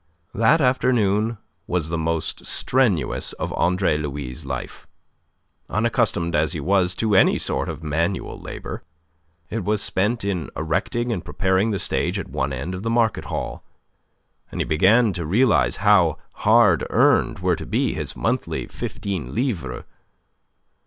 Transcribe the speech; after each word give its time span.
That 0.33 0.61
afternoon 0.61 1.37
was 1.67 1.89
the 1.89 1.95
most 1.99 2.47
strenuous 2.47 3.33
of 3.33 3.53
Andre 3.53 3.99
Louis' 3.99 4.43
life, 4.43 4.87
unaccustomed 5.69 6.33
as 6.35 6.53
he 6.53 6.59
was 6.59 6.95
to 6.95 7.13
any 7.13 7.37
sort 7.37 7.69
of 7.69 7.83
manual 7.83 8.39
labour. 8.41 8.81
It 9.51 9.63
was 9.63 9.79
spent 9.83 10.25
in 10.25 10.49
erecting 10.55 11.11
and 11.11 11.23
preparing 11.23 11.69
the 11.69 11.77
stage 11.77 12.17
at 12.17 12.29
one 12.31 12.51
end 12.51 12.73
of 12.73 12.81
the 12.81 12.89
market 12.89 13.25
hall; 13.25 13.63
and 14.51 14.59
he 14.59 14.65
began 14.65 15.13
to 15.13 15.23
realize 15.27 15.75
how 15.85 16.17
hard 16.33 16.83
earned 16.89 17.37
were 17.37 17.55
to 17.55 17.67
be 17.67 17.93
his 17.93 18.15
monthly 18.15 18.65
fifteen 18.65 19.35
livres. 19.35 19.83